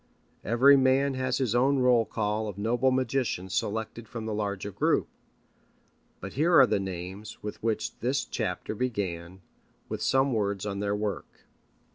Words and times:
Every 0.43 0.75
man 0.77 1.13
has 1.13 1.37
his 1.37 1.53
own 1.53 1.77
roll 1.77 2.05
call 2.05 2.47
of 2.47 2.57
noble 2.57 2.89
magicians 2.89 3.53
selected 3.53 4.07
from 4.09 4.25
the 4.25 4.33
larger 4.33 4.71
group. 4.71 5.07
But 6.19 6.33
here 6.33 6.59
are 6.59 6.65
the 6.65 6.79
names 6.79 7.43
with 7.43 7.61
which 7.61 7.99
this 7.99 8.25
chapter 8.25 8.73
began, 8.73 9.41
with 9.89 10.01
some 10.01 10.33
words 10.33 10.65
on 10.65 10.79
their 10.79 10.95
work. 10.95 11.41